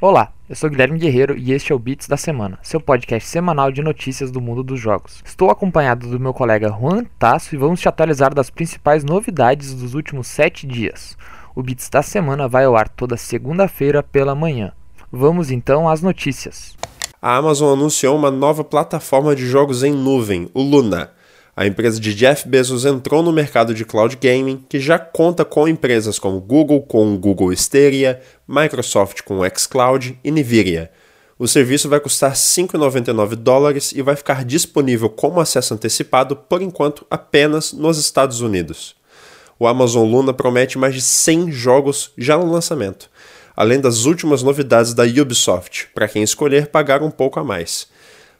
Olá, 0.00 0.32
eu 0.48 0.54
sou 0.54 0.70
Guilherme 0.70 0.96
Guerreiro 0.96 1.36
e 1.36 1.52
este 1.52 1.72
é 1.72 1.74
o 1.74 1.78
Beats 1.78 2.06
da 2.06 2.16
Semana, 2.16 2.56
seu 2.62 2.80
podcast 2.80 3.28
semanal 3.28 3.72
de 3.72 3.82
notícias 3.82 4.30
do 4.30 4.40
mundo 4.40 4.62
dos 4.62 4.78
jogos. 4.78 5.20
Estou 5.24 5.50
acompanhado 5.50 6.08
do 6.08 6.20
meu 6.20 6.32
colega 6.32 6.68
Juan 6.68 7.02
Tasso 7.18 7.52
e 7.52 7.58
vamos 7.58 7.80
te 7.80 7.88
atualizar 7.88 8.32
das 8.32 8.48
principais 8.48 9.02
novidades 9.02 9.74
dos 9.74 9.94
últimos 9.94 10.28
7 10.28 10.68
dias. 10.68 11.18
O 11.52 11.64
Beats 11.64 11.88
da 11.88 12.00
Semana 12.00 12.46
vai 12.46 12.64
ao 12.64 12.76
ar 12.76 12.88
toda 12.88 13.16
segunda-feira 13.16 14.00
pela 14.00 14.36
manhã. 14.36 14.70
Vamos 15.10 15.50
então 15.50 15.88
às 15.88 16.00
notícias. 16.00 16.76
A 17.20 17.34
Amazon 17.34 17.76
anunciou 17.76 18.16
uma 18.16 18.30
nova 18.30 18.62
plataforma 18.62 19.34
de 19.34 19.48
jogos 19.48 19.82
em 19.82 19.90
nuvem, 19.90 20.48
o 20.54 20.62
Luna. 20.62 21.10
A 21.58 21.66
empresa 21.66 21.98
de 21.98 22.14
Jeff 22.14 22.46
Bezos 22.46 22.84
entrou 22.84 23.20
no 23.20 23.32
mercado 23.32 23.74
de 23.74 23.84
cloud 23.84 24.16
gaming, 24.22 24.64
que 24.68 24.78
já 24.78 24.96
conta 24.96 25.44
com 25.44 25.66
empresas 25.66 26.16
como 26.16 26.40
Google 26.40 26.82
com 26.82 27.12
o 27.12 27.18
Google 27.18 27.52
Stadia, 27.52 28.20
Microsoft 28.46 29.22
com 29.22 29.40
o 29.40 29.58
xCloud 29.58 30.16
e 30.22 30.30
Nvidia. 30.30 30.88
O 31.36 31.48
serviço 31.48 31.88
vai 31.88 31.98
custar 31.98 32.34
5,99 32.34 33.34
dólares 33.34 33.90
e 33.90 34.00
vai 34.02 34.14
ficar 34.14 34.44
disponível 34.44 35.10
como 35.10 35.40
acesso 35.40 35.74
antecipado 35.74 36.36
por 36.36 36.62
enquanto 36.62 37.04
apenas 37.10 37.72
nos 37.72 37.98
Estados 37.98 38.40
Unidos. 38.40 38.94
O 39.58 39.66
Amazon 39.66 40.08
Luna 40.08 40.32
promete 40.32 40.78
mais 40.78 40.94
de 40.94 41.00
100 41.00 41.50
jogos 41.50 42.12
já 42.16 42.38
no 42.38 42.48
lançamento, 42.48 43.10
além 43.56 43.80
das 43.80 44.04
últimas 44.04 44.44
novidades 44.44 44.94
da 44.94 45.02
Ubisoft, 45.02 45.88
para 45.92 46.06
quem 46.06 46.22
escolher 46.22 46.68
pagar 46.68 47.02
um 47.02 47.10
pouco 47.10 47.40
a 47.40 47.42
mais. 47.42 47.88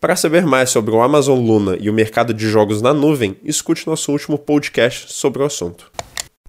Para 0.00 0.16
saber 0.16 0.46
mais 0.46 0.70
sobre 0.70 0.94
o 0.94 1.02
Amazon 1.02 1.38
Luna 1.38 1.76
e 1.78 1.90
o 1.90 1.92
mercado 1.92 2.32
de 2.32 2.48
jogos 2.48 2.80
na 2.80 2.94
nuvem, 2.94 3.36
escute 3.44 3.86
nosso 3.86 4.10
último 4.10 4.38
podcast 4.38 5.12
sobre 5.12 5.42
o 5.42 5.44
assunto. 5.44 5.92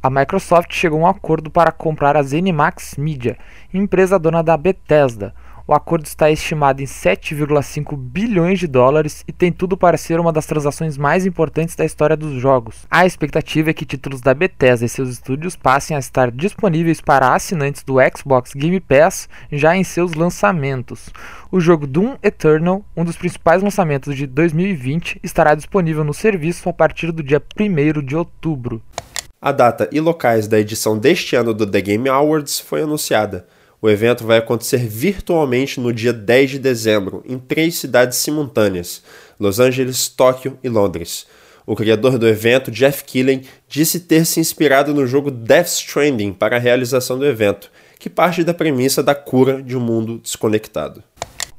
A 0.01 0.09
Microsoft 0.09 0.73
chegou 0.73 0.99
a 0.99 1.01
um 1.01 1.05
acordo 1.05 1.51
para 1.51 1.69
comprar 1.69 2.15
a 2.15 2.23
ZeniMax 2.23 2.95
Media, 2.97 3.37
empresa 3.73 4.17
dona 4.17 4.41
da 4.41 4.55
Bethesda, 4.55 5.35
o 5.67 5.73
acordo 5.73 6.05
está 6.05 6.29
estimado 6.29 6.81
em 6.81 6.85
7,5 6.85 7.95
bilhões 7.95 8.59
de 8.59 8.67
dólares 8.67 9.23
e 9.27 9.31
tem 9.31 9.51
tudo 9.51 9.77
para 9.77 9.97
ser 9.97 10.19
uma 10.19 10.31
das 10.31 10.45
transações 10.45 10.97
mais 10.97 11.25
importantes 11.25 11.75
da 11.75 11.85
história 11.85 12.17
dos 12.17 12.41
jogos. 12.41 12.85
A 12.89 13.05
expectativa 13.05 13.69
é 13.69 13.73
que 13.73 13.85
títulos 13.85 14.21
da 14.21 14.33
Bethesda 14.33 14.85
e 14.85 14.89
seus 14.89 15.09
estúdios 15.09 15.55
passem 15.55 15.95
a 15.95 15.99
estar 15.99 16.31
disponíveis 16.31 17.01
para 17.01 17.33
assinantes 17.33 17.83
do 17.83 17.95
Xbox 18.15 18.53
Game 18.53 18.79
Pass 18.79 19.29
já 19.51 19.75
em 19.75 19.83
seus 19.83 20.13
lançamentos. 20.13 21.09
O 21.51 21.59
jogo 21.59 21.85
Doom 21.85 22.15
Eternal, 22.23 22.83
um 22.95 23.03
dos 23.03 23.17
principais 23.17 23.61
lançamentos 23.61 24.15
de 24.15 24.25
2020, 24.25 25.19
estará 25.23 25.53
disponível 25.53 26.03
no 26.03 26.13
serviço 26.13 26.67
a 26.69 26.73
partir 26.73 27.11
do 27.11 27.21
dia 27.21 27.41
1 27.59 28.01
de 28.01 28.15
outubro. 28.15 28.81
A 29.41 29.51
data 29.51 29.89
e 29.91 29.99
locais 29.99 30.47
da 30.47 30.59
edição 30.59 30.97
deste 30.97 31.35
ano 31.35 31.53
do 31.53 31.65
The 31.65 31.81
Game 31.81 32.07
Awards 32.07 32.59
foi 32.59 32.83
anunciada. 32.83 33.47
O 33.81 33.89
evento 33.89 34.27
vai 34.27 34.37
acontecer 34.37 34.77
virtualmente 34.77 35.79
no 35.79 35.91
dia 35.91 36.13
10 36.13 36.51
de 36.51 36.59
dezembro, 36.59 37.23
em 37.27 37.39
três 37.39 37.79
cidades 37.79 38.19
simultâneas: 38.19 39.01
Los 39.39 39.59
Angeles, 39.59 40.07
Tóquio 40.07 40.59
e 40.63 40.69
Londres. 40.69 41.25
O 41.65 41.75
criador 41.75 42.19
do 42.19 42.27
evento, 42.27 42.69
Jeff 42.69 43.03
Keighley, 43.03 43.47
disse 43.67 44.01
ter 44.01 44.25
se 44.25 44.39
inspirado 44.39 44.93
no 44.93 45.07
jogo 45.07 45.31
Death 45.31 45.67
Stranding 45.67 46.31
para 46.31 46.57
a 46.57 46.59
realização 46.59 47.17
do 47.17 47.25
evento, 47.25 47.71
que 47.97 48.07
parte 48.07 48.43
da 48.43 48.53
premissa 48.53 49.01
da 49.01 49.15
cura 49.15 49.63
de 49.63 49.75
um 49.75 49.79
mundo 49.79 50.19
desconectado. 50.19 51.03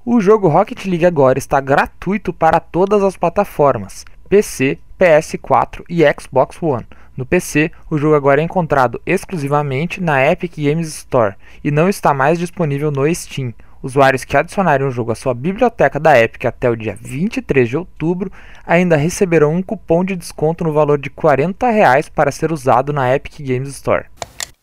O 0.06 0.20
jogo 0.20 0.47
Rocket 0.47 0.84
League 0.87 1.06
agora 1.06 1.41
está 1.41 1.61
gratuito 1.61 2.33
para 2.33 2.61
todas 2.61 3.03
as 3.03 3.17
plataformas: 3.17 4.05
PC, 4.28 4.78
PS4 4.97 5.83
e 5.91 6.05
Xbox 6.20 6.56
One. 6.62 6.87
No 7.14 7.27
PC, 7.27 7.70
o 7.91 7.98
jogo 7.98 8.14
agora 8.14 8.41
é 8.41 8.44
encontrado 8.44 9.00
exclusivamente 9.05 10.00
na 10.00 10.24
Epic 10.27 10.55
Games 10.56 10.88
Store 10.88 11.34
e 11.62 11.70
não 11.70 11.88
está 11.88 12.14
mais 12.14 12.38
disponível 12.38 12.91
no 12.91 13.12
Steam. 13.14 13.52
Usuários 13.82 14.24
que 14.24 14.36
adicionarem 14.36 14.86
o 14.86 14.91
jogo 14.91 15.12
à 15.12 15.14
sua 15.14 15.34
biblioteca 15.34 16.00
da 16.00 16.19
Epic 16.19 16.44
até 16.44 16.70
o 16.70 16.77
dia 16.77 16.96
23 16.98 17.69
de 17.69 17.77
outubro 17.77 18.32
ainda 18.64 18.96
receberão 18.96 19.54
um 19.54 19.62
cupom 19.62 20.04
de 20.04 20.16
desconto 20.16 20.64
no 20.64 20.72
valor 20.72 20.98
de 20.98 21.10
40 21.10 21.69
reais 21.69 22.09
para 22.09 22.31
ser 22.31 22.53
usado 22.53 22.92
na 22.92 23.14
Epic 23.14 23.41
Games 23.41 23.69
Store. 23.69 24.06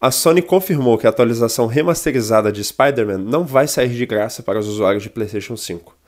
A 0.02 0.10
Sony 0.10 0.42
confirmou 0.42 0.98
que 0.98 1.06
a 1.06 1.10
atualização 1.10 1.68
remasterizada 1.68 2.52
de 2.52 2.64
Spider-Man 2.64 3.18
não 3.18 3.44
vai 3.44 3.68
sair 3.68 3.90
de 3.90 4.06
graça 4.06 4.42
para 4.42 4.58
os 4.58 4.68
usuários 4.68 5.04
de 5.04 5.10
PlayStation 5.10 5.58
5. 5.58 5.99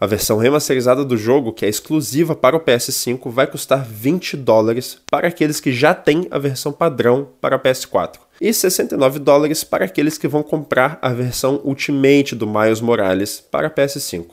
A 0.00 0.06
versão 0.06 0.38
remasterizada 0.38 1.04
do 1.04 1.16
jogo, 1.16 1.52
que 1.52 1.66
é 1.66 1.68
exclusiva 1.68 2.36
para 2.36 2.56
o 2.56 2.60
PS5, 2.60 3.30
vai 3.30 3.48
custar 3.48 3.84
20 3.84 4.36
dólares 4.36 5.00
para 5.10 5.26
aqueles 5.26 5.58
que 5.58 5.72
já 5.72 5.92
têm 5.92 6.28
a 6.30 6.38
versão 6.38 6.70
padrão 6.70 7.28
para 7.40 7.58
PS4 7.58 8.20
e 8.40 8.52
69 8.52 9.18
dólares 9.18 9.64
para 9.64 9.84
aqueles 9.84 10.16
que 10.16 10.28
vão 10.28 10.44
comprar 10.44 11.00
a 11.02 11.08
versão 11.08 11.60
Ultimate 11.64 12.36
do 12.36 12.46
Miles 12.46 12.80
Morales 12.80 13.40
para 13.40 13.68
PS5. 13.68 14.26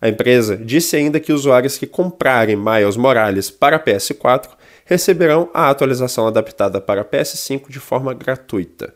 A 0.00 0.08
empresa 0.08 0.56
disse 0.56 0.96
ainda 0.96 1.20
que 1.20 1.34
usuários 1.34 1.76
que 1.76 1.86
comprarem 1.86 2.56
Miles 2.56 2.96
Morales 2.96 3.50
para 3.50 3.78
PS4 3.78 4.48
receberão 4.86 5.50
a 5.52 5.68
atualização 5.68 6.26
adaptada 6.26 6.80
para 6.80 7.04
PS5 7.04 7.68
de 7.68 7.78
forma 7.78 8.14
gratuita. 8.14 8.94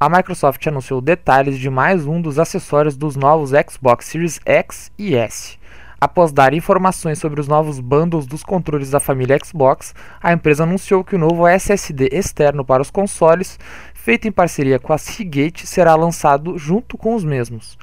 A 0.00 0.08
Microsoft 0.10 0.66
anunciou 0.66 1.00
detalhes 1.00 1.56
de 1.56 1.70
mais 1.70 2.04
um 2.04 2.20
dos 2.20 2.38
acessórios 2.38 2.94
dos 2.94 3.16
novos 3.16 3.52
Xbox 3.52 4.04
Series 4.04 4.38
X 4.44 4.92
e 4.98 5.14
S. 5.14 5.56
Após 5.98 6.30
dar 6.30 6.52
informações 6.52 7.18
sobre 7.18 7.40
os 7.40 7.48
novos 7.48 7.80
bundles 7.80 8.26
dos 8.26 8.42
controles 8.42 8.90
da 8.90 9.00
família 9.00 9.38
Xbox, 9.42 9.94
a 10.20 10.30
empresa 10.32 10.64
anunciou 10.64 11.02
que 11.02 11.14
o 11.14 11.18
novo 11.18 11.46
SSD 11.46 12.10
externo 12.12 12.64
para 12.64 12.82
os 12.82 12.90
consoles, 12.90 13.58
feito 13.94 14.28
em 14.28 14.30
parceria 14.32 14.78
com 14.78 14.92
a 14.92 14.98
Seagate, 14.98 15.66
será 15.66 15.94
lançado 15.94 16.58
junto 16.58 16.98
com 16.98 17.14
os 17.14 17.24
mesmos. 17.24 17.78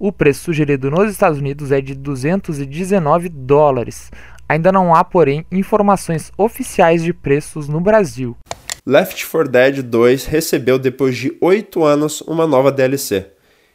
O 0.00 0.10
preço 0.10 0.44
sugerido 0.44 0.90
nos 0.90 1.12
Estados 1.12 1.38
Unidos 1.38 1.70
é 1.70 1.80
de 1.80 1.94
219 1.94 3.28
dólares. 3.28 4.10
Ainda 4.48 4.72
não 4.72 4.92
há, 4.94 5.04
porém, 5.04 5.46
informações 5.52 6.32
oficiais 6.36 7.04
de 7.04 7.12
preços 7.12 7.68
no 7.68 7.80
Brasil. 7.80 8.36
Left 8.84 9.24
4 9.24 9.48
Dead 9.48 9.82
2 9.82 10.24
recebeu 10.24 10.76
depois 10.76 11.16
de 11.16 11.36
8 11.40 11.84
anos 11.84 12.20
uma 12.22 12.48
nova 12.48 12.72
DLC. 12.72 13.28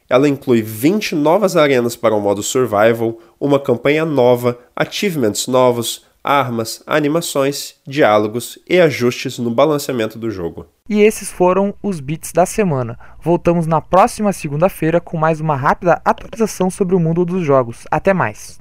Ela 0.09 0.28
inclui 0.28 0.62
20 0.62 1.16
novas 1.16 1.56
arenas 1.56 1.95
para 1.95 2.13
o 2.13 2.19
modo 2.19 2.44
Survival, 2.44 3.17
uma 3.40 3.57
campanha 3.57 4.03
nova, 4.03 4.59
achievements 4.75 5.47
novos, 5.47 6.06
armas, 6.22 6.84
animações, 6.85 7.75
diálogos 7.88 8.59
e 8.69 8.81
ajustes 8.81 9.40
no 9.40 9.50
balanceamento 9.50 10.19
do 10.19 10.29
jogo. 10.29 10.67
E 10.90 11.00
esses 11.00 11.31
foram 11.31 11.73
os 11.81 12.01
bits 12.01 12.34
da 12.34 12.46
semana. 12.46 13.00
Voltamos 13.22 13.66
na 13.66 13.79
próxima 13.79 14.34
segunda-feira 14.34 15.00
com 15.00 15.17
mais 15.17 15.40
uma 15.40 15.56
rápida 15.56 16.01
atualização 16.03 16.69
sobre 16.69 16.96
o 16.96 17.00
mundo 17.00 17.23
dos 17.23 17.46
jogos. 17.46 17.85
Até 17.90 18.13
mais! 18.13 18.59